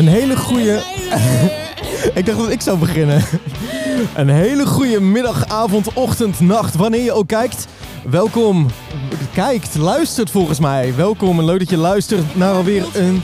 [0.00, 0.82] Een hele goede.
[2.18, 3.22] ik dacht dat ik zou beginnen.
[4.14, 7.66] Een hele goede middag, avond, ochtend, nacht, wanneer je ook kijkt.
[8.10, 8.66] Welkom,
[9.32, 10.94] kijkt, luistert volgens mij.
[10.94, 13.22] Welkom en leuk dat je luistert naar alweer een.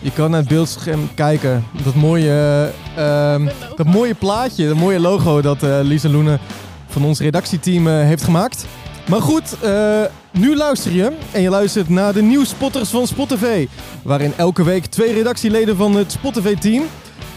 [0.00, 1.64] Je kan naar het beeldscherm kijken.
[1.84, 6.40] Dat mooie, ehm, dat mooie plaatje, dat mooie logo dat eh Lisa Loenen
[6.88, 8.66] van ons redactieteam eh, heeft gemaakt.
[9.08, 10.02] Maar goed, eh,
[10.38, 13.66] nu luister je en je luistert naar de nieuwspotters van SpotTV.
[14.02, 16.82] Waarin elke week twee redactieleden van het SpotTV-team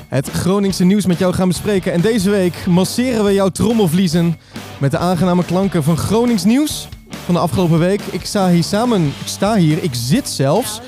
[0.07, 1.93] het Groningse nieuws met jou gaan bespreken.
[1.93, 4.37] En deze week masseren we jouw trommelvliezen
[4.77, 6.87] met de aangename klanken van Gronings nieuws
[7.25, 8.01] van de afgelopen week.
[8.11, 10.81] Ik sta hier samen, ik sta hier, ik zit zelfs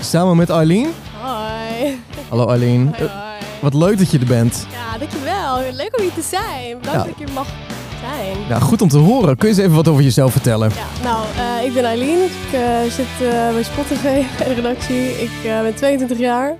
[0.00, 0.88] samen met Arlene.
[1.20, 2.00] Hoi.
[2.28, 3.38] Hallo Arlene, Hoi, Eh, hoi.
[3.60, 4.66] wat leuk dat je er bent.
[4.70, 5.72] Ja, dankjewel.
[5.72, 6.78] Leuk om hier te zijn.
[6.78, 6.98] Bedankt Ja.
[6.98, 7.46] dat ik hier mag
[8.10, 8.36] zijn.
[8.48, 9.36] Ja, goed om te horen.
[9.36, 10.70] Kun je eens even wat over jezelf vertellen?
[10.74, 12.22] Ja, nou, eh, ik ben Eileen.
[12.24, 15.22] Ik eh, zit eh, bij de redactie.
[15.22, 16.56] Ik eh, ben 22 jaar.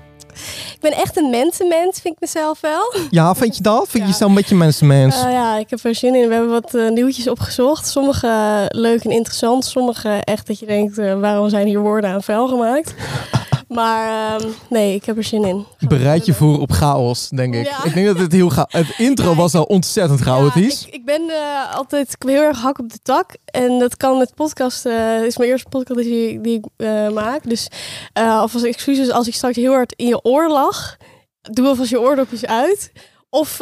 [0.74, 2.94] Ik ben echt een mensenmens, vind ik mezelf wel.
[3.10, 3.78] Ja, vind je dat?
[3.78, 4.06] Vind je Ja.
[4.06, 5.16] jezelf een beetje mensenmens?
[5.22, 6.28] Ja, ik heb er zin in.
[6.28, 7.86] We hebben wat nieuwtjes opgezocht.
[7.86, 9.64] Sommige leuk en interessant.
[9.64, 12.94] Sommige echt dat je denkt, waarom zijn hier woorden aan vuil gemaakt?
[13.74, 15.66] maar ehm, nee, ik heb er zin in.
[15.88, 17.66] Bereid je voor op chaos, denk ik.
[17.66, 17.84] Ja.
[17.84, 20.80] Ik denk dat het heel ga Het intro Ja, was al ontzettend chaotisch.
[20.80, 23.36] Ja, ik, ik ben eh, altijd heel erg hak op de tak.
[23.44, 24.86] En dat kan met podcast.
[24.86, 27.48] eh is mijn eerste podcast die, die ik eh, maak.
[27.48, 27.68] Dus
[28.12, 30.96] alvast excuses als ik straks heel hard in je oor lag.
[31.42, 32.92] Doe alvast je oordopjes uit.
[33.30, 33.58] Of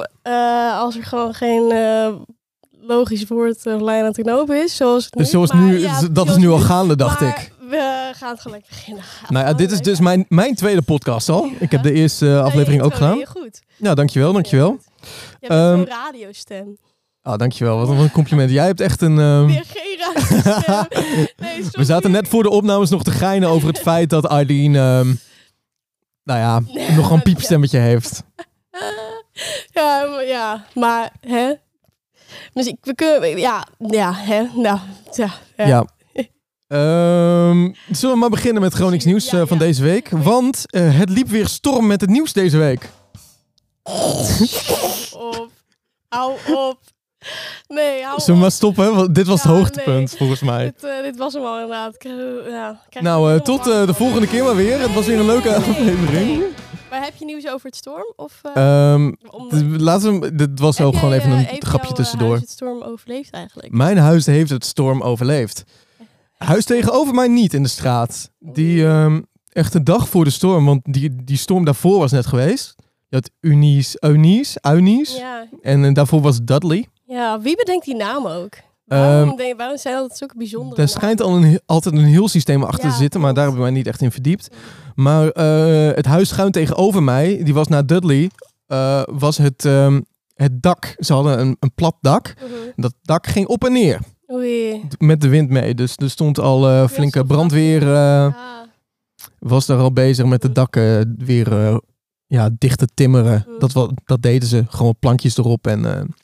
[0.78, 1.72] als er gewoon geen
[2.86, 4.76] logisch woord of lijn aan te knopen is.
[4.76, 5.30] Zoals, Dus nu.
[5.30, 7.52] zoals Maar nu, ja, dat is zoals nu al gaande, dacht Maar ik.
[7.73, 9.05] We gaan gelijk beginnen.
[9.28, 11.51] Nou ja, dit is dus mijn, mijn tweede podcast al.
[11.59, 13.19] Ik heb de eerste aflevering ook gedaan.
[13.19, 13.61] je goed.
[13.77, 14.78] Ja, dankjewel, dankjewel.
[15.01, 15.06] Je
[15.41, 16.77] hebt Ehm, een radiostem.
[17.23, 18.50] Ah, dankjewel, wat een compliment.
[18.50, 19.19] Jij hebt echt een...
[19.19, 20.87] ehm, Weer geen radiostem.
[21.47, 24.78] Nee, we zaten net voor de opnames nog te geinen over het feit dat Arlene...
[24.78, 25.15] ehm,
[26.25, 26.61] nou ja,
[26.95, 28.23] nog een piepstemmetje heeft.
[29.73, 31.53] Ja, maar, ja, maar hè?
[32.53, 34.43] Dus ik, we kunnen, ja, ja, hè?
[34.55, 34.78] Nou,
[35.15, 35.31] ja.
[35.56, 35.66] ja.
[35.66, 35.87] Ja.
[36.72, 40.09] Ehm, zullen we maar beginnen met Gronings nieuws Ja, eh, van deze week?
[40.09, 42.91] Want eh, het liep weer storm met het nieuws deze week.
[45.12, 45.50] Op.
[46.09, 46.78] Hou op.
[47.69, 48.94] Nee, hou Zullen we maar stoppen?
[48.94, 50.65] Want dit was Ja, het hoogtepunt, volgens mij.
[50.65, 51.97] Dit, eh, dit was hem al inderdaad.
[51.97, 54.81] Krijg Nou, tot de volgende keer maar weer.
[54.81, 56.38] Het was weer een leuke aflevering.
[56.38, 56.49] Nee.
[56.91, 58.12] Maar heb je nieuws over het storm?
[58.16, 59.12] Of, eh, Ehm,
[59.78, 62.28] laten we, dit was ook gewoon even een heeft grapje tussendoor.
[62.28, 63.72] huis het storm overleefd eigenlijk?
[63.72, 65.65] Mijn huis heeft het storm overleefd.
[66.44, 68.30] Huis tegenover mij niet in de straat.
[68.38, 72.26] Die ehm, echt de dag voor de storm, want die, die storm daarvoor was net
[72.26, 72.75] geweest.
[73.10, 75.19] Had Unies, Eunice, Eunice.
[75.19, 75.47] Ja.
[75.62, 76.86] En eh, daarvoor was Dudley.
[77.04, 78.52] ja, wie bedenkt die naam ook?
[78.84, 82.28] Waarom, Ehm, denk, waarom zijn dat zulke bijzondere Daar schijnt al een, altijd een heel
[82.28, 84.48] systeem achter Ja, te zitten, maar daar hebben we mij niet echt in verdiept.
[84.94, 88.31] Maar eh, het huis schuin tegenover mij, die was na Dudley,
[88.66, 90.00] eh, was het, ehm,
[90.34, 90.94] het dak.
[90.98, 92.34] Ze hadden een, een plat dak.
[92.36, 92.52] Mhm.
[92.76, 94.00] Dat dak ging op en neer.
[94.32, 94.88] Oei.
[94.98, 95.75] Met de wind mee.
[95.75, 97.82] Dus er stond al eh, flinke brandweer.
[97.82, 98.66] eh, Ja.
[99.38, 101.76] was daar al bezig met de dakken weer eh,
[102.26, 103.44] ja, dicht te timmeren.
[103.48, 103.59] Mm.
[103.59, 104.65] Dat, wa- dat deden ze.
[104.69, 105.66] Gewoon plankjes erop.
[105.66, 106.15] En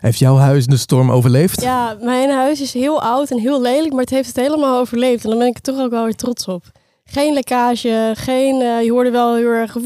[0.00, 1.60] heeft jouw huis de storm overleefd?
[1.62, 5.24] Ja, mijn huis is heel oud en heel lelijk, maar het heeft het helemaal overleefd.
[5.24, 6.64] En daar ben ik er toch ook wel weer trots op.
[7.04, 9.76] Geen lekkage, geen, je hoorde wel heel erg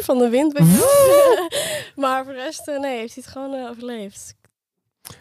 [0.00, 0.58] van de wind.
[2.02, 4.34] maar voor de rest, nee, heeft hij het gewoon overleefd.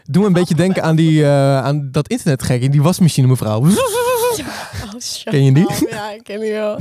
[0.04, 3.58] Doe me een beetje denken aan, die, eh, aan dat internetgek, die wasmachine mevrouw.
[3.60, 3.70] Oké.
[3.70, 5.64] Oh, Ken je die?
[5.64, 5.90] up.
[5.90, 6.78] Ja, ik ken die wel.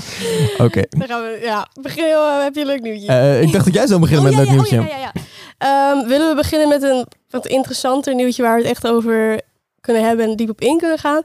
[0.58, 3.06] Dan gaan we, ja, begin, eh, heb je een leuk nieuwtje?
[3.08, 4.94] Eh, ik dacht dat jij zou beginnen met Oh, een ja, leuk ja, nieuwtje.
[4.94, 5.92] oh, ja, ja, ja.
[5.98, 9.40] Ehm, willen we beginnen met een wat interessanter nieuwtje waar we het echt over
[9.80, 11.22] kunnen hebben en diep op in kunnen gaan?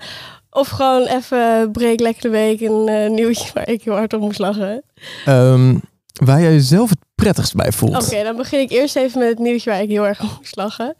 [0.49, 4.21] Of gewoon even breek lekker de week een eh, nieuwtje waar ik heel hard op
[4.21, 4.83] moest lachen?
[5.25, 5.75] Ehm,
[6.13, 8.03] waar jij jezelf het prettigst bij voelt.
[8.11, 10.55] Oké, dan begin ik eerst even met het nieuwtje waar ik heel erg op moest
[10.55, 10.95] lachen.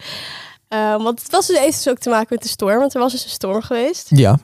[0.68, 3.12] Ehm, want het was dus even ook te maken met de storm, want er was
[3.12, 4.08] dus een storm geweest.
[4.10, 4.38] Ja.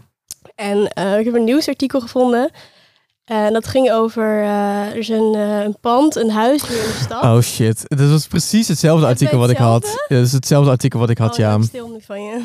[0.55, 2.51] En eh, ik heb een nieuwsartikel gevonden.
[3.25, 6.83] En dat ging over, eh, er is een, eh, een pand, een huis hier in
[6.83, 7.23] de stad.
[7.23, 7.83] Oh shit.
[7.87, 9.83] Dat was precies hetzelfde artikel wat ik had.
[10.07, 11.55] Ja, dat is hetzelfde artikel wat ik had, Oh, ja.
[11.55, 12.43] ik stil nu van je.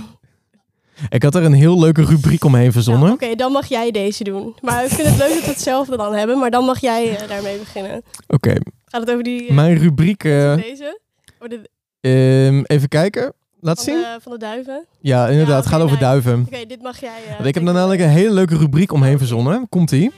[1.08, 3.02] Ik had er een heel leuke rubriek omheen verzonnen.
[3.02, 4.56] Nou, Oké, dan mag jij deze doen.
[4.60, 7.28] Maar ik vind het leuk dat we hetzelfde dan hebben, maar dan mag jij eh,
[7.28, 8.02] daarmee beginnen.
[8.26, 8.54] Oké.
[8.84, 9.48] Gaat het over die...
[9.48, 10.24] eh, Mijn rubriek...
[10.24, 11.00] eh, deze?
[11.38, 11.70] De,
[12.00, 13.32] ehm, even kijken.
[13.60, 14.02] Laat van, zien.
[14.02, 14.84] de, van de duiven?
[15.00, 15.48] Ja, inderdaad.
[15.48, 16.04] Ja, het gaat over nice.
[16.08, 16.44] duiven.
[16.46, 17.20] Oké, dit mag jij...
[17.32, 19.68] Want ik heb daar namelijk een hele leuke rubriek omheen verzonnen.
[19.68, 20.12] Komt-ie.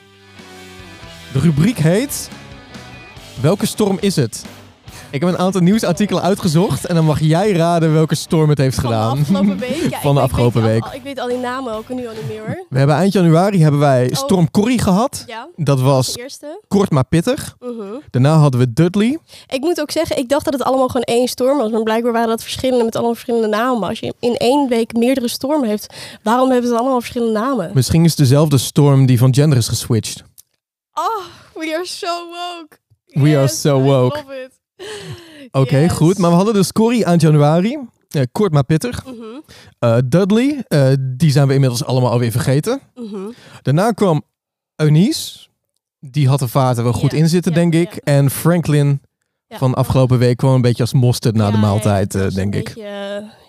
[1.32, 2.30] De rubriek heet...
[3.40, 4.44] Welke storm is het?
[5.12, 8.74] Ik heb een aantal nieuwsartikelen uitgezocht en dan mag jij raden welke storm het heeft
[8.80, 9.14] Van gedaan.
[9.14, 9.90] de afgelopen week.
[9.90, 10.82] Ja, Van de afgelopen weet week.
[10.84, 12.64] al- ik weet al die namen ook nu al niet meer hoor.
[12.68, 15.24] We hebben eind januari hebben wij Storm Corrie gehad.
[15.26, 16.16] Ja, Dat was
[16.68, 17.56] kort maar pittig.
[17.60, 17.82] Mhm.
[18.10, 19.18] Daarna hadden we Dudley.
[19.48, 21.70] Ik moet ook zeggen, ik dacht dat het allemaal gewoon één storm was.
[21.70, 23.88] Maar blijkbaar waren dat verschillende met allemaal verschillende namen.
[23.88, 27.70] Als je in één week meerdere stormen heeft, waarom hebben ze allemaal verschillende namen?
[27.74, 30.22] Misschien is het dezelfde storm die van gender is geswitcht.
[30.94, 31.24] Oh,
[31.54, 32.76] we are so woke.
[33.06, 34.16] We are so I woke.
[34.16, 34.58] love it.
[35.60, 35.92] Oké, Yes.
[35.92, 36.18] goed.
[36.18, 37.78] Maar we hadden dus Corrie eind januari.
[38.08, 39.04] Eh, kort maar pittig.
[39.78, 42.80] Eh, Dudley, eh, die zijn we inmiddels allemaal alweer vergeten.
[42.94, 43.16] mhm.
[43.62, 44.22] Daarna kwam
[44.76, 45.48] Eunice.
[46.00, 47.94] Die had de vaart er wel goed Ja, in zitten, denk ik.
[47.94, 49.00] En Franklin
[49.48, 52.68] van afgelopen week kwam een beetje als mosterd na de maaltijd, denk ik.
[52.68, 52.84] beetje,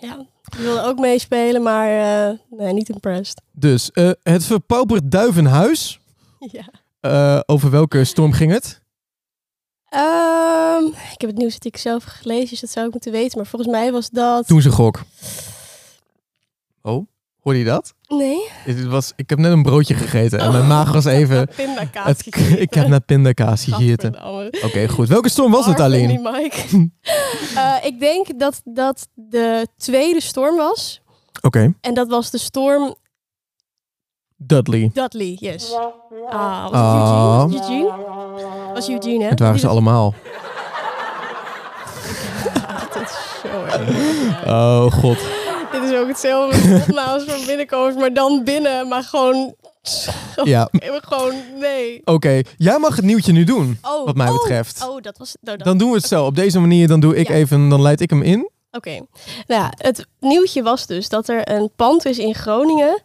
[0.00, 0.26] ja,
[0.56, 1.88] die wilde ook meespelen, maar
[2.50, 3.42] nee, niet impressed.
[3.52, 3.90] Dus
[4.22, 5.98] het verpauperd duivenhuis.
[7.00, 7.42] Ja.
[7.46, 8.80] Over welke storm ging het?
[9.92, 13.38] Ehm, ik heb het nieuws dat ik zelf gelezen, dus dat zou ik moeten weten.
[13.38, 14.46] Maar volgens mij was dat...
[14.46, 15.02] Toen ze gok.
[16.82, 17.06] Oh,
[17.40, 17.94] hoorde je dat?
[18.08, 18.48] Nee?
[18.50, 21.48] Het was, ik heb net een broodje gegeten en mijn maag was even...
[21.56, 22.26] Pindakaas Het,
[22.66, 24.14] ik heb net pindakaas gegeten.
[24.14, 24.62] Gadverdamme.
[24.62, 25.08] Oké, goed.
[25.08, 26.22] Welke storm was het alleen?
[26.22, 26.60] Mike.
[27.54, 31.00] Eh, ik denk dat dat de tweede storm was.
[31.40, 32.94] Oké, En dat was de storm
[34.46, 34.90] Dudley.
[34.92, 35.72] Dudley, yes.
[36.30, 37.42] Ah, was Ah.
[37.42, 37.84] het Eugene?
[37.84, 37.98] Was het
[38.38, 38.72] Eugene?
[38.74, 39.28] Was Eugene, hè?
[39.28, 40.14] Het waren Die ze allemaal.
[42.94, 44.46] Dit is zo erg.
[44.46, 45.18] Oh, god.
[45.72, 49.54] Dit is ook hetzelfde opnames van binnenkomers, maar dan binnen, maar gewoon...
[50.44, 50.68] Ja,
[51.08, 52.00] Gewoon, nee.
[52.04, 52.40] oké.
[52.56, 54.86] Jij mag het nieuwtje nu doen, Oh, wat mij oh, betreft.
[54.88, 55.36] Oh, dat was...
[55.40, 56.24] Nou, dat- Dan doen we het zo.
[56.24, 57.34] Op deze manier, dan doe ik Ja.
[57.34, 58.50] even, dan leid ik hem in.
[58.70, 58.90] Oké.
[59.46, 63.02] Nou ja, het nieuwtje was dus dat er een pand is in Groningen.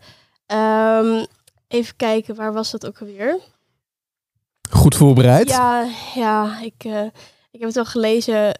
[0.47, 1.25] Ehm,
[1.67, 3.39] even kijken, waar was dat ook alweer?
[4.69, 5.49] Goed voorbereid.
[5.49, 7.03] Ja, ja ik, eh,
[7.51, 8.59] ik heb het al gelezen.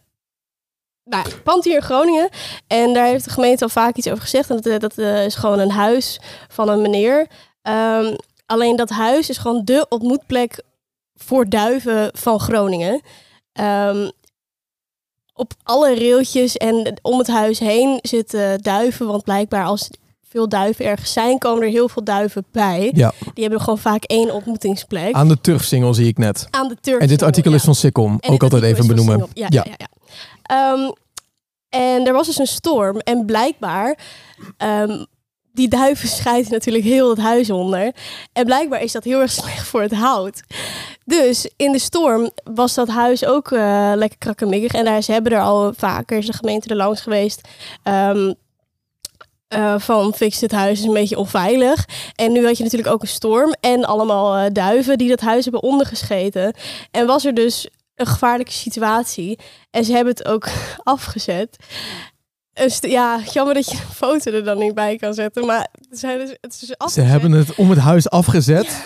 [1.04, 2.30] Nou, pand hier in Groningen.
[2.68, 4.50] En daar heeft de gemeente al vaak iets over gezegd.
[4.50, 7.28] En dat, eh, dat eh, is gewoon een huis van een meneer.
[7.62, 10.63] Ehm, alleen dat huis is gewoon de ontmoetplek
[11.16, 13.01] voor duiven van Groningen.
[13.51, 14.10] Ehm,
[15.34, 19.07] op alle railtjes en om het huis heen zitten duiven.
[19.07, 19.89] Want blijkbaar als
[20.29, 22.91] veel duiven ergens zijn, komen er heel veel duiven bij.
[22.95, 23.13] Ja.
[23.33, 25.13] Die hebben gewoon vaak één ontmoetingsplek.
[25.13, 26.47] Aan de turfsingel zie ik net.
[26.51, 27.01] Aan de Turk.
[27.01, 28.18] En dit artikel is van Sikkom.
[28.27, 29.27] Ook altijd even benoemen.
[29.33, 29.47] Ja.
[29.50, 29.88] ja, ja.
[30.44, 30.91] Ehm,
[31.69, 33.00] en er was dus een storm.
[33.00, 33.97] En blijkbaar,
[34.57, 35.03] ehm,
[35.53, 37.91] die duiven scheiden natuurlijk heel het huis onder.
[38.33, 40.41] En blijkbaar is dat heel erg slecht voor het hout.
[41.06, 44.71] Dus in de storm was dat huis ook eh, lekker krakkemikkig.
[44.71, 47.47] En daar, ze hebben er al vaker, is de gemeente er langs geweest.
[47.83, 48.33] ehm,
[49.47, 51.85] eh, van fix dit huis is een beetje onveilig.
[52.15, 55.44] En nu had je natuurlijk ook een storm en allemaal eh, duiven die dat huis
[55.44, 56.53] hebben ondergescheten.
[56.91, 59.39] En was er dus een gevaarlijke situatie.
[59.71, 60.47] En ze hebben het ook
[60.83, 61.57] afgezet.
[62.79, 65.45] Ja, jammer dat je een foto er dan niet bij kan zetten.
[65.45, 68.67] Maar zijn dus, het is dus Ze hebben het om het huis afgezet.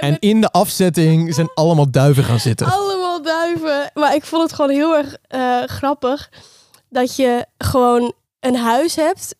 [0.00, 2.66] En in de afzetting zijn allemaal duiven gaan zitten.
[2.72, 3.90] allemaal duiven.
[3.94, 6.30] Maar ik vond het gewoon heel erg eh, grappig.
[6.88, 9.34] Dat je gewoon een huis hebt.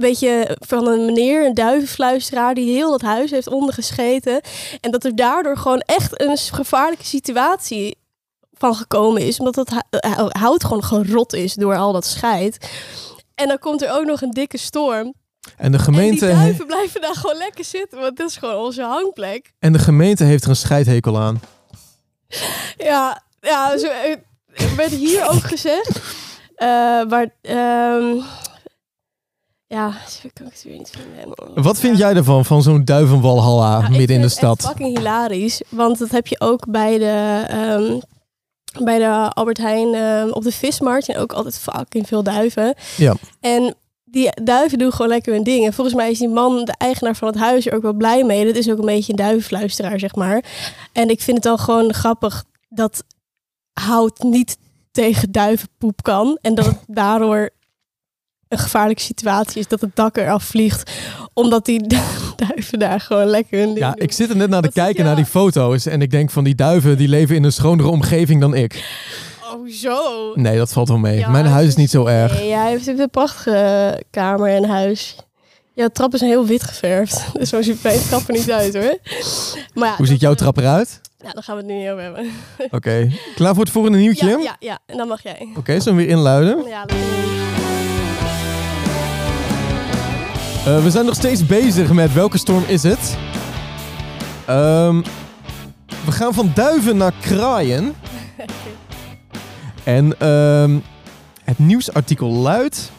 [0.00, 4.40] Weet je, van een meneer, een duivenfluisteraar, die heel dat huis heeft ondergescheten.
[4.80, 7.98] En dat er daardoor gewoon echt een gevaarlijke situatie
[8.52, 9.38] van gekomen is.
[9.38, 12.70] Omdat het hu- eh, hout gewoon gerot is door al dat scheid.
[13.34, 15.14] En dan komt er ook nog een dikke storm.
[15.56, 17.98] En de gemeente, en die duiven blijven daar gewoon lekker zitten.
[18.00, 19.52] Want dat is gewoon onze hangplek.
[19.58, 21.40] en de gemeente heeft er een scheidhekel aan.
[22.76, 24.16] Ja, ja zo, eh,
[24.76, 26.00] werd hier ook gezegd.
[26.54, 26.66] Eh,
[27.08, 28.16] maar, ehm,
[29.74, 31.62] ja, zo kan ik het weer niet vinden.
[31.62, 34.62] Wat vind jij ervan, van zo'n duivenwalhalla ik midden in de vind het stad?
[34.62, 35.62] fucking hilarisch.
[35.68, 38.00] Want dat heb je ook bij de, ehm,
[38.84, 41.08] bij de Albert Heijn ehm, op de vismarkt.
[41.08, 42.74] En ook altijd fucking veel duiven.
[42.96, 43.14] Ja.
[43.40, 43.74] En
[44.04, 45.66] die duiven doen gewoon lekker hun ding.
[45.66, 48.24] En volgens mij is die man, de eigenaar van het huis, er ook wel blij
[48.24, 48.46] mee.
[48.46, 50.44] Dat is ook een beetje een duivenfluisteraar, zeg maar.
[50.92, 53.04] En ik vind het dan gewoon grappig dat
[53.72, 54.56] hout niet
[54.90, 56.38] tegen duivenpoep kan.
[56.40, 57.50] En dat het daardoor
[58.50, 60.90] een gevaarlijke situatie is dat het dak eraf vliegt.
[61.34, 61.86] Omdat die
[62.48, 65.16] duiven daar gewoon lekker hun ding Ja, ik zit er net naar te kijken naar
[65.16, 65.86] die foto's.
[65.86, 68.84] En ik denk van die duiven, die leven in een schonere omgeving dan ik.
[69.52, 69.98] Oh, zo.
[70.34, 71.18] Nee, dat valt wel mee.
[71.18, 72.32] Ja, Mijn huis is niet zo erg.
[72.34, 75.16] Nee, ja, heeft een prachtige kamer en huis.
[75.74, 77.24] Ja, de trappen zijn heel wit geverfd.
[77.38, 78.98] Dus zo ziet mijn trap er niet uit hoor.
[79.74, 81.00] Maar ja, Hoe ziet jouw trap eruit?
[81.24, 82.30] Ja, daar gaan we het nu niet over hebben.
[82.70, 83.10] Oké.
[83.34, 84.26] Klaar voor het volgende nieuwtje?
[84.26, 84.78] Ja, Oké, ja, ja.
[84.86, 85.48] En dan mag jij.
[85.64, 86.64] zullen we weer inluiden?
[86.68, 86.96] Ja, dat
[90.64, 90.70] we.
[90.70, 93.16] Eh, we zijn nog steeds bezig met welke storm is het.
[94.46, 95.02] Ehm,
[96.04, 97.94] we gaan van duiven naar kraaien.
[99.84, 100.78] En ehm,
[101.44, 102.90] het nieuwsartikel luidt...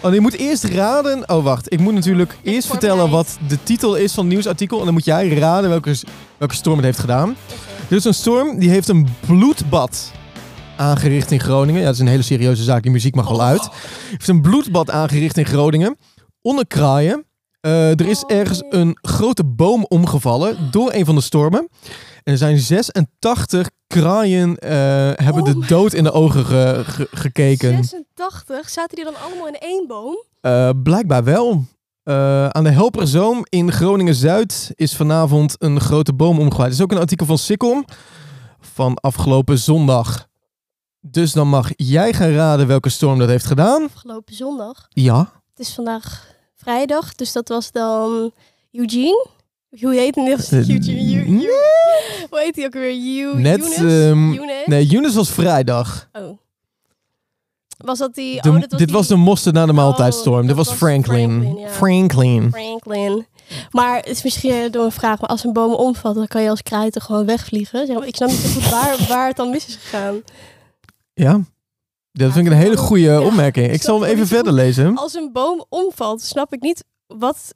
[0.00, 1.28] Oh, je moet eerst raden...
[1.30, 1.72] Oh, wacht.
[1.72, 4.78] Ik moet natuurlijk eerst vertellen wat de titel is van het nieuwsartikel.
[4.78, 5.96] En dan moet jij raden welke,
[6.36, 7.36] welke storm het heeft gedaan.
[7.88, 10.12] Dus een storm die heeft een bloedbad
[10.76, 11.80] aangericht in Groningen.
[11.80, 12.82] Ja, dat is een hele serieuze zaak.
[12.82, 13.68] Die muziek mag wel uit.
[14.10, 15.96] heeft een bloedbad aangericht in Groningen.
[16.44, 17.24] Onder kraaien.
[17.60, 21.68] Eh, er is Oh, ergens een grote boom omgevallen door een van de stormen.
[22.22, 24.70] En er zijn 86 kraaien eh,
[25.24, 27.84] hebben de dood in de ogen ge- ge- gekeken.
[27.84, 30.24] 86, zaten die dan allemaal in één boom?
[30.40, 31.64] Eh, blijkbaar wel.
[32.02, 36.68] Eh, aan de Helperzoom in Groningen-Zuid is vanavond een grote boom omgewaaid.
[36.72, 37.84] Er is ook een artikel van Sikkom
[38.60, 40.26] van afgelopen zondag.
[41.00, 43.84] Dus dan mag jij gaan raden welke storm dat heeft gedaan.
[43.84, 44.86] Afgelopen zondag.
[44.88, 45.18] Ja.
[45.54, 46.32] Het is vandaag
[46.64, 48.32] vrijdag, dus dat was dan
[48.72, 49.26] Eugene.
[49.80, 50.32] Hoe heet hij?
[50.32, 51.46] Eh, Eugene.
[52.30, 53.36] Hoe heet hij ook weer?
[53.36, 53.80] Net, Eunice?
[54.08, 54.62] ehm, Eunice?
[54.66, 56.08] Nee, Younes was vrijdag.
[56.12, 56.38] Oh.
[57.76, 58.42] Was dat die...
[58.42, 60.40] De- oh, dat was dit die was de mosterd na de maaltijdstorm.
[60.40, 61.30] Oh, dit was was Franklin.
[61.30, 61.68] Franklin, ja.
[61.68, 62.50] Franklin.
[62.50, 63.26] Franklin.
[63.70, 66.48] Maar het is misschien door een vraag, maar als een boom omvalt, dan kan je
[66.50, 67.86] als toch gewoon wegvliegen?
[67.86, 70.22] Zeg maar, ik snap niet zo goed waar, waar het dan mis is gegaan.
[71.14, 71.40] Ja.
[72.18, 73.72] Dat vind ik een hele goede Ja, opmerking.
[73.72, 74.96] Ik zal hem even verder lezen.
[74.96, 77.54] Als een boom omvalt, snap ik niet wat,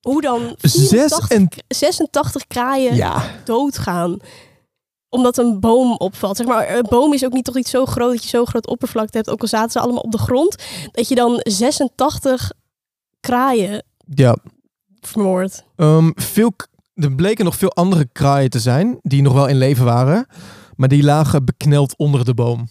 [0.00, 1.48] hoe dan Zes 84, en...
[1.68, 3.22] 86 kraaien Ja.
[3.44, 4.16] doodgaan.
[5.08, 6.36] Omdat een boom opvalt.
[6.36, 8.66] Zeg maar, een boom is ook niet toch niet zo groot dat je zo groot
[8.66, 9.30] oppervlakte hebt.
[9.30, 10.56] Ook al zaten ze allemaal op de grond.
[10.90, 12.52] Dat je dan 86
[13.20, 13.84] kraaien
[14.14, 14.36] Ja.
[15.00, 15.64] vermoordt.
[15.76, 16.52] Ehm, veel,
[16.94, 20.26] er bleken nog veel andere kraaien te zijn die nog wel in leven waren.
[20.76, 22.68] Maar die lagen bekneld onder de boom.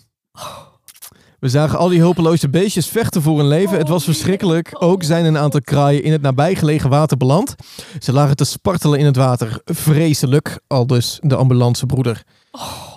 [1.41, 3.77] We zagen al die hulpeloze beestjes vechten voor hun leven.
[3.77, 4.69] Het was verschrikkelijk.
[4.83, 7.55] Ook zijn een aantal kraaien in het nabijgelegen water beland.
[7.99, 9.61] Ze lagen te spartelen in het water.
[9.65, 12.23] Vreselijk, al dus de ambulancebroeder.
[12.51, 12.95] Oh.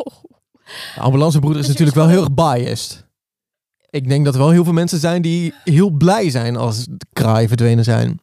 [0.95, 3.05] De ambulancebroeder is Dus natuurlijk wel was heel erg biased.
[3.91, 7.07] Ik denk dat er wel heel veel mensen zijn die heel blij zijn als de
[7.13, 8.21] kraaien verdwenen zijn.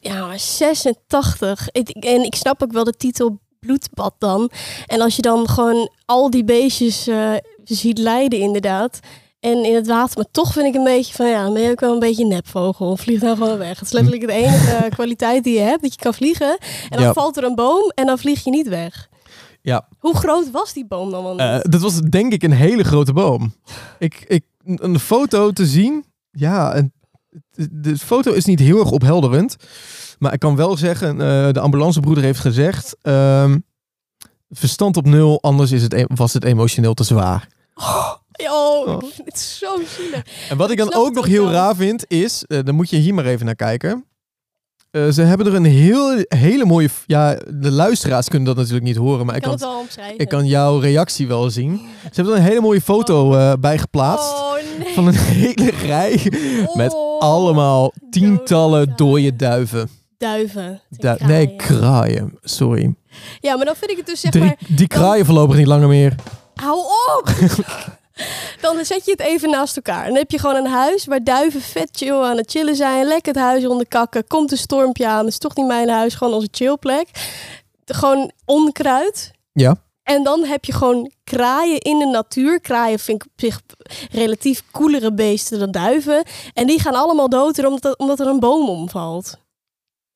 [0.00, 1.68] Ja, maar 86.
[1.70, 4.50] Ik, en ik snap ook wel de titel bloedbad dan.
[4.86, 7.32] En als je dan gewoon al die beestjes eh,
[7.64, 9.00] ziet lijden inderdaad.
[9.42, 10.16] En in het water.
[10.16, 12.22] Maar toch vind ik een beetje van ja, dan ben je ook wel een beetje
[12.22, 12.96] een nepvogel.
[12.96, 13.78] Vlieg nou gewoon weg.
[13.78, 15.82] Het is letterlijk de enige kwaliteit die je hebt.
[15.82, 16.58] Dat je kan vliegen.
[16.58, 17.12] En dan Ja.
[17.12, 19.08] valt er een boom en dan vlieg je niet weg.
[19.62, 19.88] Ja.
[19.98, 21.38] Hoe groot was die boom dan?
[21.40, 23.54] Eh, dat was denk ik een hele grote boom.
[23.98, 26.04] Ik, ik, een foto te zien.
[26.30, 26.82] Ja,
[27.70, 29.56] de foto is niet heel erg ophelderend.
[30.18, 32.96] Maar ik kan wel zeggen, eh, de ambulancebroeder heeft gezegd...
[33.02, 33.58] ehm,
[34.50, 37.48] verstand op nul, anders is het, e- was het emotioneel te zwaar.
[37.74, 38.12] oh,
[38.50, 38.92] oh.
[39.02, 40.22] ik vind het zo zielig.
[40.48, 41.52] En wat ik Ik dan ook nog heel wel.
[41.52, 42.44] raar vind, is...
[42.46, 44.04] eh, dan moet je hier maar even naar kijken.
[44.90, 46.88] Eh, ze hebben er een heel, hele mooie...
[47.06, 49.80] Ja, de luisteraars kunnen dat natuurlijk niet horen, maar Ik ik kan kan, het wel
[49.84, 50.18] omschrijven.
[50.18, 51.76] ik kan jouw reactie wel zien.
[52.02, 54.32] Ze hebben er een hele mooie foto eh, bij geplaatst.
[54.32, 54.94] Oh nee.
[54.94, 56.20] Van een hele rij
[56.74, 59.88] met Oh, allemaal tientallen dode duiven.
[60.18, 60.80] duiven.
[60.88, 62.38] Du- nee, kraaien.
[62.42, 62.94] Sorry.
[63.40, 64.56] Ja, maar dan vind ik het dus zeg maar...
[64.68, 66.14] die kraaien voorlopig niet langer meer.
[66.54, 66.78] Hou
[67.18, 67.28] op!
[68.60, 70.06] dan zet je het even naast elkaar.
[70.06, 73.06] Dan heb je gewoon een huis waar duiven vet chill aan het chillen zijn.
[73.06, 74.26] Lekker het huis onder kakken.
[74.26, 75.18] Komt een stormpje aan.
[75.24, 77.08] Het is toch niet mijn huis, gewoon onze chillplek.
[77.84, 79.30] Gewoon onkruid.
[79.52, 79.76] Ja.
[80.02, 82.60] En dan heb je gewoon kraaien in de natuur.
[82.60, 83.60] Kraaien vind ik op zich
[84.10, 86.24] relatief koelere beesten dan duiven.
[86.54, 89.36] En die gaan allemaal dood omdat, omdat er een boom omvalt.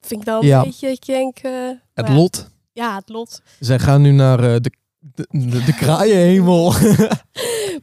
[0.00, 0.58] Vind ik dan Ja.
[0.58, 1.40] een beetje je denkt...
[1.40, 1.52] eh,
[1.94, 2.48] Het lot.
[2.72, 3.40] Ja, het lot.
[3.60, 6.72] Zij gaan nu naar eh, de, de, de, de kraaienhemel.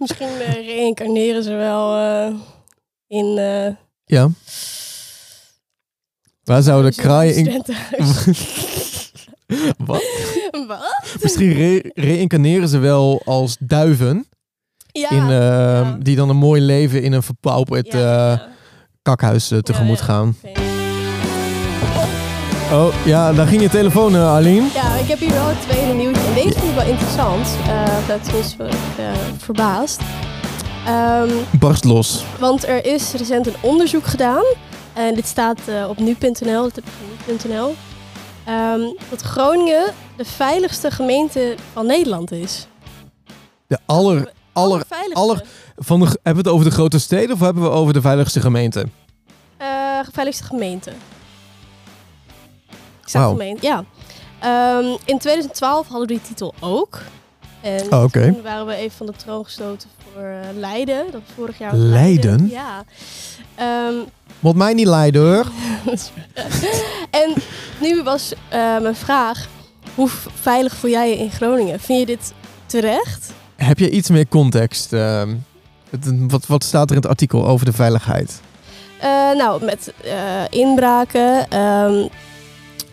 [0.03, 2.33] Misschien eh, reïncarneren ze wel eh,
[3.07, 3.37] in...
[3.37, 4.29] eh, ja.
[6.43, 7.63] Waar zouden kraaien in...
[9.85, 10.03] Wat?
[10.67, 11.15] Wat?
[11.21, 14.27] Misschien re- reïncarneren ze wel als duiven.
[14.91, 15.09] Ja.
[15.09, 15.97] in, ja.
[15.99, 18.47] Die dan een mooi leven in een verpauperd ja,
[19.01, 20.35] kakhuis tegemoet gaan.
[22.73, 24.67] Oh, ja, daar ging je telefoon, eh, Arlene.
[24.73, 26.21] Ja, ik heb hier wel het tweede nieuwtje.
[26.23, 27.47] En deze vind ik wel interessant.
[27.67, 28.73] Eh dat is wel uh,
[29.37, 30.01] verbaasd.
[30.85, 32.23] Ehm, Barst los.
[32.39, 34.43] want er is recent een onderzoek gedaan.
[34.93, 36.61] En dit staat eh, op nu.nl.
[36.63, 36.91] Dat heb ik
[37.25, 37.75] van nu.nl.
[38.45, 42.67] Ehm, dat Groningen de veiligste gemeente van Nederland is.
[43.67, 45.43] De aller, aller, aller-
[45.75, 48.01] van de, hebben we het over de grote steden of hebben we het over de
[48.01, 48.85] veiligste gemeente?
[49.57, 49.67] Eh,
[50.11, 50.91] veiligste gemeente.
[53.11, 53.29] Wauw.
[53.31, 53.83] gemeente, ja.
[54.39, 56.99] Ehm, in 2012 hadden we die titel ook.
[57.61, 61.05] En Oh, toen waren we even van de troon gestoten voor eh, Leiden.
[61.11, 61.75] Dat vorig jaar.
[61.75, 62.49] Leiden?
[62.49, 62.83] Ja.
[64.39, 65.45] Moet mij niet leiden hoor.
[67.23, 67.33] en
[67.81, 69.47] nu was eh, mijn vraag.
[69.95, 71.79] Hoe veilig voel jij je in Groningen?
[71.79, 72.33] Vind je dit
[72.65, 73.31] terecht?
[73.55, 74.93] Heb je iets meer context?
[74.93, 75.35] ehm,
[75.89, 78.41] het- wat, wat staat er in het artikel over de veiligheid?
[78.99, 79.93] Eh, nou, met
[80.49, 81.47] inbraken,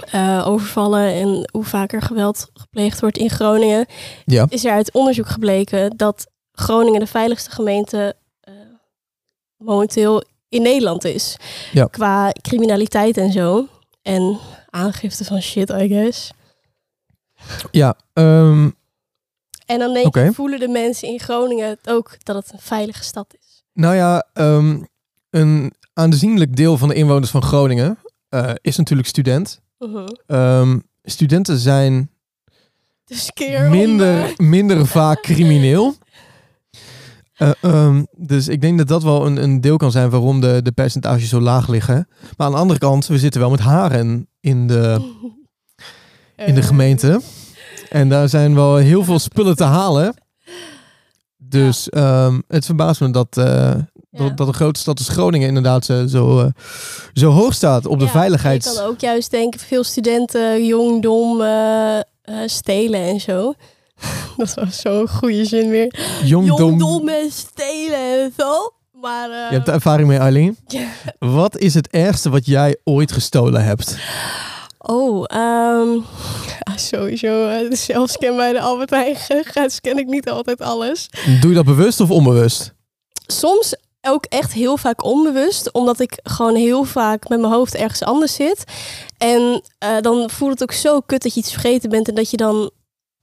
[0.05, 3.87] eh, overvallen en hoe vaker geweld gepleegd wordt in Groningen,
[4.25, 4.47] Ja.
[4.49, 8.55] is er uit onderzoek gebleken dat Groningen de veiligste gemeente eh,
[9.57, 11.37] momenteel in Nederland is.
[11.73, 11.85] Ja.
[11.85, 13.67] Qua criminaliteit en zo.
[14.03, 14.39] En
[14.71, 16.31] aangifte van shit, I guess.
[17.71, 18.71] Ja, ehm,
[19.67, 23.05] En dan denk ik, voelen de mensen in Groningen het ook dat het een veilige
[23.05, 23.63] stad is.
[23.73, 24.83] nou ja, ehm,
[25.31, 29.61] een aanzienlijk deel van de inwoners van Groningen eh, is natuurlijk student.
[29.81, 30.07] Mhm.
[30.27, 32.11] Ehm, studenten zijn
[33.05, 35.95] Dus om, minder, minder vaak crimineel.
[37.35, 40.61] Eh, ehm, dus ik denk dat dat wel een, een deel kan zijn waarom de,
[40.63, 42.09] de percentages zo laag liggen.
[42.37, 44.99] Maar aan de andere kant, we zitten wel met haren in de,
[46.47, 47.21] in de eh, gemeente.
[47.89, 50.15] En daar zijn wel heel veel spullen te halen.
[51.37, 53.75] Dus ehm, het verbaast me dat, eh,
[54.11, 54.19] ja.
[54.19, 56.47] dat, dat de grote stad als Groningen inderdaad zo, zo, eh,
[57.13, 58.67] zo hoog staat op de Ja, veiligheids...
[58.73, 62.03] Je kan ook juist denken, veel studenten jong, dom eh, eh,
[62.47, 63.53] stelen en zo.
[64.37, 65.95] Dat was zo'n goede zin weer.
[66.25, 66.79] Jong, Jong, dom.
[66.79, 68.73] dom en stelen en zo.
[69.01, 70.57] Maar eh, Je hebt de ervaring mee, Eileen.
[70.67, 70.89] ja.
[71.19, 73.97] Wat is het ergste wat jij ooit gestolen hebt?
[74.79, 75.89] Oh, ehm,
[76.77, 77.49] sowieso.
[77.49, 79.17] eh, de zelfscan bij de Albert Heijn
[79.71, 81.09] scan ik niet altijd alles.
[81.41, 82.75] Doe je dat bewust of onbewust?
[83.27, 83.75] Soms
[84.09, 88.35] ook echt heel vaak onbewust, omdat ik gewoon heel vaak met mijn hoofd ergens anders
[88.35, 88.65] zit.
[89.19, 92.31] En eh, dan voelt het ook zo kut dat je iets vergeten bent en dat
[92.31, 92.71] je dan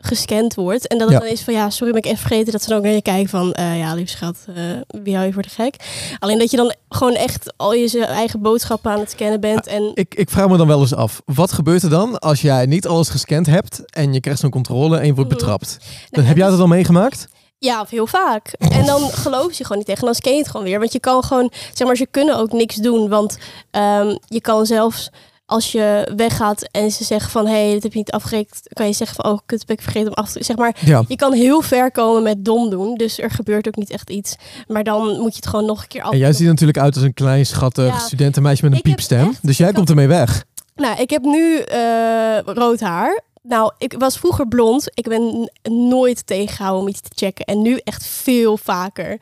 [0.03, 0.87] gescand wordt.
[0.87, 1.23] En dat het Ja.
[1.23, 2.51] dan is van ja, sorry, ben ik even vergeten.
[2.51, 4.63] Dat ze dan ook naar je kijken van eh, ja, lief schat, eh,
[5.03, 5.75] wie hou je voor de gek?
[6.19, 9.67] Alleen dat je dan gewoon echt al je eigen boodschappen aan het scannen bent.
[9.67, 11.21] En Ik, ik vraag me dan wel eens af.
[11.25, 14.97] Wat gebeurt er dan als jij niet alles gescand hebt en je krijgt zo'n controle
[14.97, 15.39] en je wordt Mhm.
[15.39, 15.77] betrapt?
[15.79, 17.27] Nou, Dan heb jij dat al meegemaakt?
[17.59, 18.47] Ja, of heel vaak.
[18.57, 20.01] En dan geloof je gewoon niet tegen.
[20.01, 20.79] En dan scan je het gewoon weer.
[20.79, 23.09] Want je kan gewoon, zeg maar, ze kunnen ook niks doen.
[23.09, 23.37] Want
[23.71, 25.09] ehm, je kan zelfs
[25.45, 27.45] als je weggaat en ze zeggen van...
[27.47, 28.61] hé, hey, dit heb je niet afgerekend.
[28.73, 30.43] kan je zeggen van, oh, kut, ben ik vergeten om af te...
[30.43, 31.03] Zeg maar, Ja.
[31.07, 32.95] je kan heel ver komen met dom doen.
[32.95, 34.35] Dus er gebeurt ook niet echt iets.
[34.67, 36.11] Maar dan moet je het gewoon nog een keer af.
[36.11, 37.97] En jij ziet natuurlijk uit als een klein schattig Ja.
[37.99, 39.35] studentenmeisje met een Ik piepstem.
[39.41, 40.43] dus jij komt ermee weg.
[40.75, 43.21] Nou, ik heb nu eh, rood haar.
[43.47, 44.89] Nou, ik was vroeger blond.
[44.93, 47.45] Ik ben nooit tegengehouden om iets te checken.
[47.45, 49.17] En nu echt veel vaker.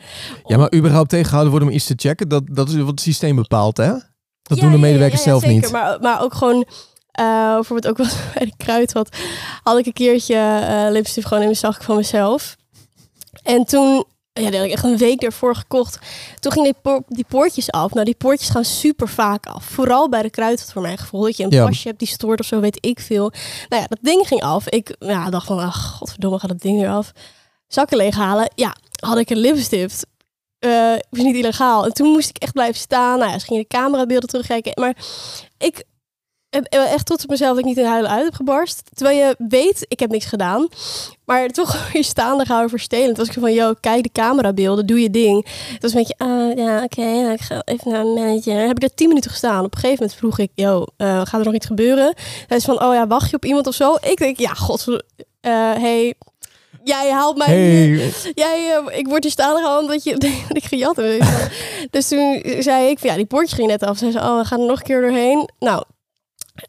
[0.45, 3.35] Ja, maar überhaupt tegengehouden worden om iets te checken, dat, dat is wat het systeem
[3.35, 3.91] bepaalt, hè?
[4.41, 5.63] Dat Ja, doen de medewerkers ja, ja, zelf zeker.
[5.63, 5.71] niet.
[5.71, 6.65] Maar, maar ook gewoon,
[7.11, 9.15] eh, bijvoorbeeld ook wel bij de kruidvat,
[9.63, 12.55] had ik een keertje eh lipstift gewoon in mijn zak van mezelf.
[13.43, 14.05] En toen,
[14.43, 15.99] ja, die had ik echt een week ervoor gekocht.
[16.39, 17.93] Toen ging die, po- die poortjes af.
[17.93, 19.63] Nou, die poortjes gaan super vaak af.
[19.65, 21.21] Vooral bij de kruidvat voor mijn gevoel.
[21.21, 21.65] Dat je een Ja.
[21.65, 23.31] pasje hebt die stoort of zo, weet ik veel.
[23.69, 24.69] Nou ja, dat ding ging af.
[24.69, 27.11] Ik ja, dacht van, ach, godverdomme, gaat dat ding weer af.
[27.67, 28.51] Zakken leeghalen.
[28.55, 30.05] Ja, had ik een lipstift.
[30.59, 31.85] Eh was niet illegaal.
[31.85, 33.19] En toen moest ik echt blijven staan.
[33.19, 34.71] Nou ja, ze gingen de camerabeelden terugkijken.
[34.75, 34.95] Maar
[35.57, 35.83] ik
[36.63, 38.81] echt trots op mezelf dat ik niet in huilen uit heb gebarst.
[38.93, 40.67] Terwijl je weet, ik heb niks gedaan.
[41.25, 43.07] Maar toch weer staande stelen.
[43.07, 45.47] Toen was ik van, yo, kijk de camerabeelden, doe je ding.
[45.71, 48.53] Het was een beetje, ah, ja, oké, nou, ik ga even naar een manager.
[48.53, 49.65] Dan heb ik er tien minuten gestaan.
[49.65, 52.13] Op een gegeven moment vroeg ik, yo, eh, gaat er nog iets gebeuren?
[52.47, 53.97] Hij is van, oh ja, wacht je op iemand of zo?
[54.01, 54.87] Ik denk, ja, god,
[55.41, 56.15] eh hey,
[56.83, 60.63] jij haalt mij Hey, Jij, eh, ik word hier staande gehouden omdat je dat ik
[60.63, 61.25] gejat heb.
[61.91, 63.97] dus toen zei ik, ja, die poortje ging net af.
[63.97, 65.49] Ze zei, oh, we gaan er nog een keer doorheen.
[65.59, 65.83] Nou,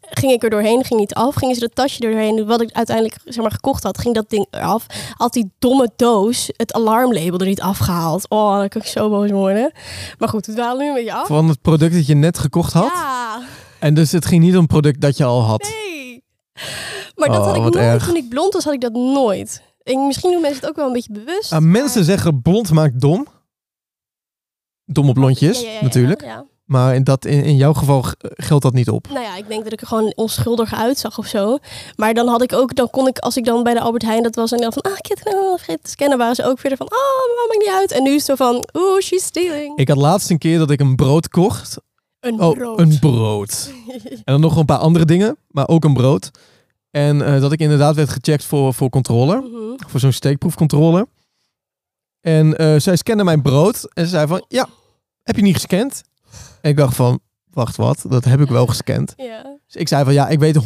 [0.01, 1.35] ging ik er doorheen, ging niet af.
[1.35, 2.47] Gingen ze dat tasje er doorheen.
[2.47, 4.87] Wat ik uiteindelijk zeg maar, gekocht had, ging dat ding eraf.
[5.15, 8.29] Had die domme doos het alarmlabel er niet afgehaald.
[8.29, 9.73] Oh, dan kan ik zo boos worden.
[10.19, 11.27] Maar goed, we dwalen nu een beetje af.
[11.27, 12.91] van het product dat je net gekocht had.
[12.95, 13.43] Ja,
[13.79, 15.63] En dus het ging niet om product dat je al had.
[15.63, 16.25] nee.
[17.15, 17.75] Maar dat Oh, had ik nooit.
[17.77, 18.05] erg.
[18.07, 19.63] Toen ik blond was, had ik dat nooit.
[19.83, 21.53] Ik, misschien doen mensen het ook wel een beetje bewust.
[21.53, 23.27] Ah, mensen zeggen blond maakt dom.
[24.85, 26.23] Domme blondjes, Ja, ja, ja, natuurlijk.
[26.25, 26.45] ja.
[26.67, 29.09] Maar in, dat, in, in jouw geval geldt dat niet op.
[29.09, 31.59] Nou ja, ik denk dat ik er gewoon onschuldig uitzag of zo.
[31.97, 34.23] Maar dan had ik ook, dan kon ik, als ik dan bij de Albert Heijn
[34.23, 36.45] dat was en dan van, ah, ik heb het nou vergeten te scannen, waren ze
[36.45, 37.93] ook weer van, oh, maar maakt niet uit.
[37.93, 39.79] En nu is het zo van, oeh, she's stealing.
[39.79, 41.77] Ik had laatst een keer dat ik een brood kocht.
[42.21, 42.79] Een Oh, brood.
[42.79, 43.71] een brood.
[44.03, 46.31] En dan nog een paar andere dingen, maar ook een brood.
[46.91, 49.35] En eh, dat ik inderdaad werd gecheckt voor, voor controle.
[49.41, 49.89] Mhm.
[49.89, 51.09] Voor zo'n steekproefcontrole.
[52.21, 53.89] En eh, zij scande mijn brood.
[53.95, 54.69] En ze zei van, ja,
[55.23, 56.03] heb je niet gescand?
[56.67, 59.13] En ik dacht van, wacht wat, dat heb ik wel gescand.
[59.31, 59.59] Ja.
[59.67, 60.63] Dus ik zei van, ja, ik weet 100%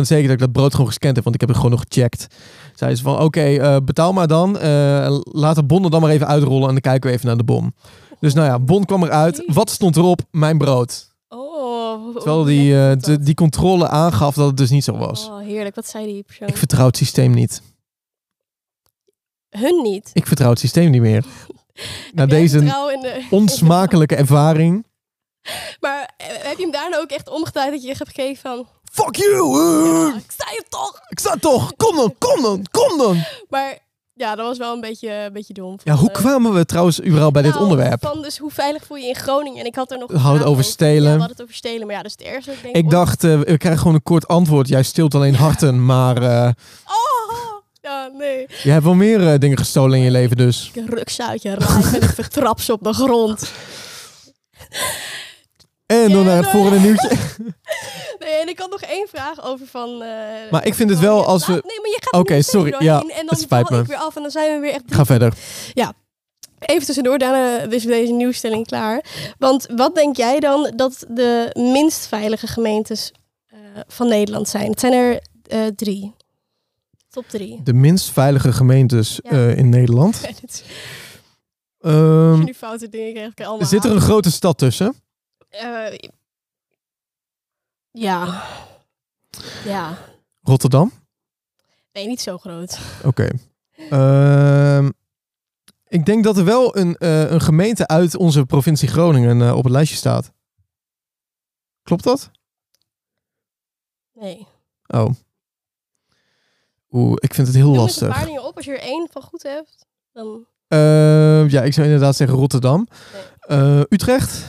[0.00, 1.24] zeker dat ik dat brood gewoon gescand heb.
[1.24, 2.26] Want ik heb het gewoon nog gecheckt.
[2.74, 4.58] Zei ze van, oké, eh, betaal maar dan.
[4.58, 6.62] Eh, laat de bon er dan maar even uitrollen.
[6.66, 7.74] En dan kijken we even naar de bon.
[8.20, 9.42] Dus nou ja, bon kwam eruit.
[9.46, 10.20] Wat stond erop?
[10.30, 11.14] Mijn brood.
[11.28, 15.26] Oh, Terwijl die, eh, de- die controle aangaf dat het dus niet zo was.
[15.28, 15.74] Oh, heerlijk.
[15.74, 16.48] Wat zei die persoon?
[16.48, 17.62] Ik vertrouw het systeem niet.
[19.50, 20.10] hun niet.
[20.12, 21.24] Ik vertrouw het systeem niet meer.
[22.14, 24.84] Na deze de- onsmakelijke ervaring.
[25.80, 28.66] Maar eh, heb je hem daarna ook echt omgedraaid dat je hebt gegeven van...
[28.92, 29.34] Fuck you!
[29.34, 31.00] eh, "Ah, ik sta je toch!
[31.08, 31.72] Ik sta toch!
[31.76, 33.24] Kom dan, kom dan, kom dan!
[33.48, 33.78] Maar
[34.14, 35.78] ja, dat was wel een beetje, een beetje dom.
[35.84, 38.00] Ja, hoe Eh, kwamen we trouwens überhaupt bij dit nou, onderwerp?
[38.02, 39.60] Van dus hoe veilig voel je in Groningen?
[39.60, 40.10] En ik had er nog.
[40.10, 40.94] We hadden het over stelen.
[40.94, 41.86] Ja, we hadden het over stelen.
[41.86, 42.52] Maar ja, dat is het eerste.
[42.52, 44.68] Ik, denk, Ik dacht, we krijgen gewoon een kort antwoord.
[44.68, 46.50] Jij stilt alleen harten, maar eh,
[46.86, 47.36] Oh,
[47.80, 48.46] ja, nee.
[48.62, 50.70] je hebt wel meer dingen gestolen in je leven dus.
[50.72, 53.50] Ik ruk ze uit je lijf en ik vertrap ze op de grond.
[55.86, 57.08] En door Ja, naar het volgende nieuwtje.
[58.18, 60.02] Nee, en ik had nog één vraag over van...
[60.02, 62.42] eh, Maar ik vind het wel ja, als we- laat- Nee, maar je gaat Oké,
[62.42, 63.82] sorry, ja, En het dan spijt val me.
[63.82, 64.82] ik weer af en dan zijn we weer echt...
[64.86, 65.34] Ga verder.
[66.58, 69.04] Even tussendoor, daarna is deze nieuwstelling klaar.
[69.38, 73.12] Want wat denk jij dan dat de minst veilige gemeentes
[73.46, 74.70] eh, van Nederland zijn?
[74.70, 76.14] Het zijn er eh, drie.
[77.10, 77.60] Top drie.
[77.64, 79.30] De minst veilige gemeentes Ja.
[79.30, 80.20] eh, in Nederland.
[81.80, 84.58] Ehm, Als je nu foute dingen krijgt, kan je allemaal zit er een grote stad
[84.58, 84.94] tussen?
[85.58, 85.98] Eh,
[87.90, 88.44] ja.
[89.64, 89.98] Ja.
[90.42, 90.92] Rotterdam?
[91.92, 92.78] Nee, niet zo groot.
[93.04, 93.28] Oké.
[93.90, 94.90] Ehm,
[95.88, 99.64] ik denk dat er wel een, eh, een gemeente uit onze provincie Groningen eh, op
[99.64, 100.32] het lijstje staat.
[101.82, 102.30] Klopt dat?
[104.12, 104.46] Nee.
[104.86, 105.10] Oh.
[106.90, 108.18] Oeh, ik vind het heel Noem eens een lastig.
[108.18, 108.56] paar dingen op.
[108.56, 110.46] Als je er één van goed hebt, dan...
[110.68, 112.88] Ehm, ja, ik zou inderdaad zeggen Rotterdam.
[113.38, 114.44] Eh, Utrecht?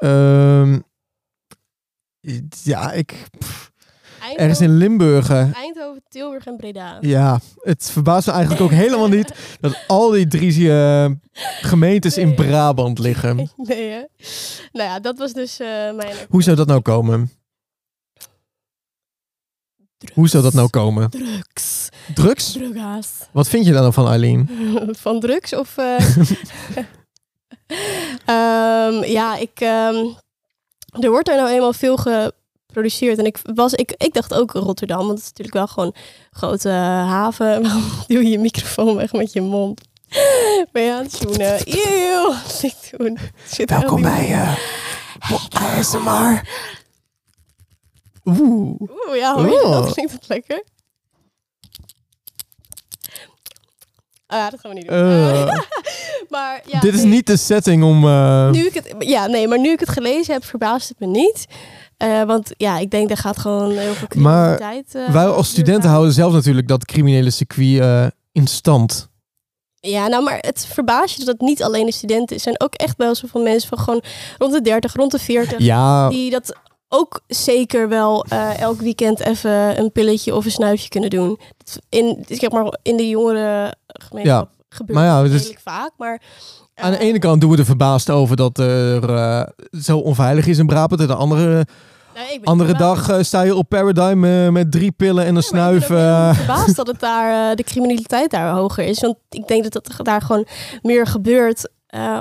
[0.00, 0.78] Ehm,
[2.62, 3.26] ja, ik...
[3.38, 3.70] pff,
[4.36, 5.30] ergens in Limburg.
[5.30, 6.96] eh, Eindhoven, Tilburg en Breda.
[7.00, 10.70] Ja, het verbaast me eigenlijk ook helemaal niet dat al die drie
[11.60, 12.34] gemeentes in.
[12.34, 13.36] Brabant liggen.
[13.56, 14.04] Nee, hè?
[14.72, 16.14] Nou ja, dat was dus eh, mijn...
[16.28, 17.30] Hoe zou dat nou komen?
[20.14, 21.10] Hoe zou dat nou komen?
[21.10, 21.88] Drugs.
[22.14, 22.52] Drugs?
[22.52, 23.08] Druga's.
[23.32, 24.48] Wat vind je daar dan van, Eileen?
[25.00, 25.76] Van drugs of...
[25.76, 25.96] eh?
[28.24, 29.60] Ehm, ja, ik...
[29.60, 30.06] ehm,
[31.00, 33.18] er wordt er nou eenmaal veel geproduceerd.
[33.18, 36.38] En ik, was, ik, ik dacht ook Rotterdam, want het is natuurlijk wel gewoon een
[36.38, 37.46] grote haven.
[37.62, 39.80] Waarom doe je je microfoon weg met je mond?
[40.72, 41.60] Ben je aan het zoenen?
[41.64, 43.18] Eeuw, wat ik doen.
[43.46, 44.56] Zit Welkom bij uh,
[45.50, 46.48] ASMR.
[48.24, 48.80] Oeh.
[48.80, 49.92] Oeh, ja, hoor je dat?
[49.92, 50.64] Klinkt dat lekker?
[54.30, 54.96] Ah, ja, dat gaan we niet doen.
[54.96, 55.54] Eh,
[56.34, 57.10] maar ja, dit is nee.
[57.10, 58.04] niet de setting om...
[58.04, 61.06] eh, Nu ik het, ja, nee, maar nu ik het gelezen heb, verbaast het me
[61.06, 61.44] niet.
[61.96, 64.94] Eh, want ja, ik denk, daar gaat gewoon heel veel Maar criminaliteit...
[65.08, 69.08] eh, wij als studenten houden zelf natuurlijk dat criminele circuit in stand.
[69.80, 72.46] Ja, nou, maar het verbaast je dat het niet alleen de studenten is.
[72.46, 74.02] Er zijn ook echt wel zoveel mensen van gewoon
[74.38, 75.58] rond de 30, rond de 40...
[75.58, 76.56] Ja, die dat
[76.88, 78.24] ook zeker wel
[78.58, 81.38] elk weekend even een pilletje of een snuifje kunnen doen.
[81.88, 85.90] In, zeg maar, in de jongere gemeenschap gebeurt maar ja, dat dus- redelijk vaak.
[85.96, 86.22] Maar,
[86.74, 89.42] aan de eh, ene kant doen we er verbaasd over dat er eh,
[89.80, 91.00] zo onveilig is in Brabant.
[91.00, 91.66] En de andere,
[92.14, 95.40] nou, ik andere dag eh, sta je op Paradigm met drie pillen en een Ja,
[95.40, 95.88] ik snuif.
[95.88, 96.34] ben eh.
[96.34, 99.00] verbaasd dat het daar, de criminaliteit daar hoger is.
[99.00, 100.46] Want ik denk dat het daar gewoon
[100.82, 101.70] meer gebeurt,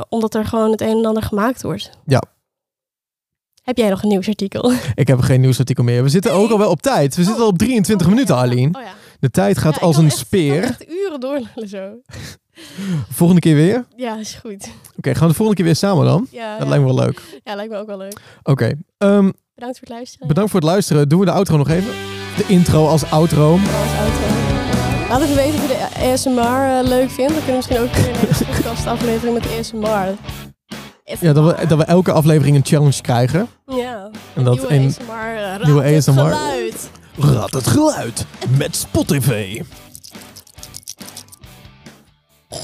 [0.09, 1.89] omdat er gewoon het een en ander gemaakt wordt.
[2.05, 2.23] Ja.
[3.63, 4.71] Heb jij nog een nieuwsartikel?
[4.95, 6.03] Ik heb geen nieuwsartikel meer.
[6.03, 7.15] We zitten ook al wel op tijd.
[7.15, 8.41] We zitten al op 23 Oh, minuten, ja.
[8.41, 8.77] Arlene.
[8.77, 8.93] Oh, ja.
[9.19, 10.63] De tijd gaat Ja, als een speer.
[10.63, 11.89] echt uren doorlullen zo.
[13.11, 13.75] Volgende keer weer?
[13.77, 14.63] Oké, Ja, is goed.
[15.01, 16.27] gaan we de volgende keer weer samen dan?
[16.31, 16.69] Ja, Dat ja.
[16.69, 17.21] lijkt me wel leuk.
[17.43, 18.19] ja, lijkt me ook wel leuk.
[18.43, 20.27] Oké, ehm, Bedankt voor het luisteren.
[20.27, 21.09] bedankt voor het luisteren.
[21.09, 21.91] Doen we de outro nog even?
[22.37, 23.51] De intro als outro.
[23.51, 23.61] Als
[23.99, 24.27] outro.
[25.09, 25.67] Laat even weten of je
[25.99, 27.33] de ASMR eh, leuk vindt.
[27.33, 30.15] Dan kunnen we misschien ook weer de podcast aflevering met ASMR.
[31.19, 33.47] Ja, dat we, dat we elke aflevering een challenge krijgen.
[33.65, 34.09] Ja.
[34.35, 35.13] En dat nieuwe ASMR.
[35.35, 36.13] eh, nieuwe ASMR.
[36.13, 36.89] geluid.
[37.19, 38.25] Raad het geluid
[38.57, 39.61] met Spotify.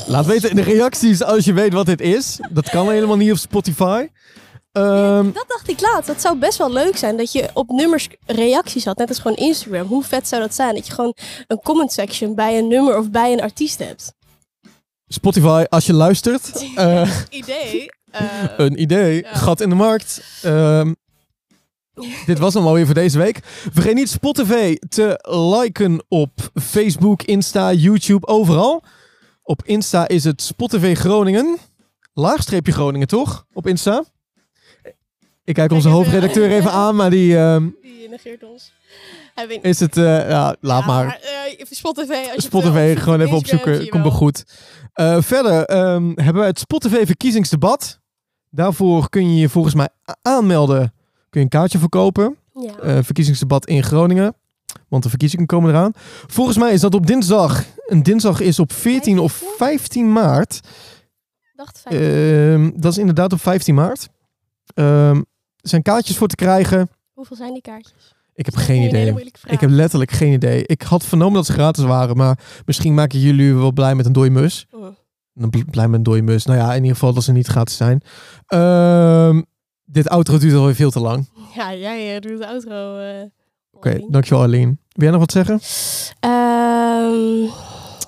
[0.08, 2.39] Laat weten in de reacties als je weet wat dit is.
[2.52, 4.08] Dat kan helemaal niet op Spotify.
[4.72, 6.08] Ehm, Dat dacht ik laatst.
[6.08, 7.18] Dat zou best wel leuk zijn.
[7.18, 8.98] Dat je op nummers reacties had.
[8.98, 9.88] Net als gewoon Instagram.
[9.88, 10.76] Hoe vet zou dat zijn?
[10.76, 11.15] Dat je gewoon
[11.48, 14.13] een comment section bij een nummer of bij een artiest hebt.
[15.08, 16.65] Spotify, als je luistert.
[16.76, 17.86] eh, Idee.
[18.12, 18.24] eh,
[18.58, 19.22] een idee.
[19.22, 19.34] Ja.
[19.34, 20.22] Gat in de markt.
[20.41, 20.94] Ehm,
[22.26, 23.40] dit was hem alweer voor deze week.
[23.72, 25.20] Vergeet niet Spotify te
[25.62, 26.32] liken op
[26.62, 28.84] Facebook, Insta, YouTube, overal.
[29.44, 31.58] Op Insta is het Spotify Groningen.
[32.14, 33.46] Laagstreepje Groningen, toch?
[33.54, 34.04] Op Insta.
[35.44, 38.74] Ik kijk onze hoofdredacteur even aan, maar die ehm, die negeert ons.
[39.36, 39.98] Hij weet is het...
[39.98, 41.06] eh, ja, laat Ja, maar.
[41.06, 41.14] eh.
[41.60, 43.90] Als je Spotify, eh, opzoekt gewoon even opzoeken.
[43.90, 44.44] Komt wel goed.
[44.94, 48.00] Eh, verder ehm, hebben we het Spotify verkiezingsdebat.
[48.50, 49.90] Daarvoor kun je je volgens mij
[50.22, 50.94] aanmelden.
[51.36, 52.38] Kun je een kaartje verkopen.
[52.54, 52.78] Ja.
[52.78, 54.36] Eh, verkiezingsdebat in Groningen.
[54.88, 55.91] Want de verkiezingen komen eraan.
[56.28, 57.63] Volgens mij is dat op dinsdag.
[57.88, 60.60] En dinsdag is op 14 of 15 maart.
[61.56, 62.02] Dacht fijn.
[62.02, 64.10] Ehm, dat is inderdaad op 15 maart.
[64.74, 65.15] Ehm,
[65.58, 66.89] er zijn kaartjes voor te krijgen.
[67.13, 68.13] Hoeveel zijn die kaartjes?
[68.34, 69.32] Ik heb geen idee.
[69.43, 70.65] Ik heb letterlijk geen idee.
[70.65, 74.13] Ik had vernomen dat ze gratis waren, maar misschien maken jullie wel blij met een
[74.13, 74.65] dode mus.
[74.71, 74.86] Oh.
[75.34, 76.45] Dan blij met een dode mus.
[76.45, 78.02] Nou ja, in ieder geval dat ze niet gratis zijn.
[78.45, 79.41] Ehm,
[79.96, 81.30] dit outro duurt alweer veel te lang.
[81.54, 82.98] Ja, jij eh, doet de outro.
[82.98, 83.22] eh,
[83.72, 84.66] Oké, dankjewel Aline.
[84.90, 85.60] Wil jij nog wat zeggen?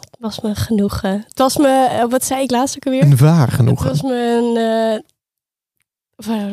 [0.02, 1.24] Het was me genoegen.
[1.28, 3.04] Het was me, eh, wat zei ik laatst ook alweer?
[3.04, 3.88] Een waar Het genoegen.
[3.88, 5.04] was me een...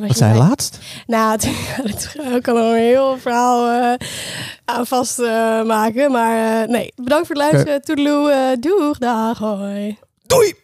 [0.00, 0.78] Wat zei je laatst?
[1.06, 1.44] Nou, het,
[1.84, 4.06] het kan er een heel verhaal eh,
[4.64, 5.18] aan vast
[5.66, 6.10] maken.
[6.12, 7.82] Maar nee, bedankt voor het luisteren.
[7.82, 9.98] Toedeloe, eh, doeg, dag, hoi.
[10.26, 10.54] Doei!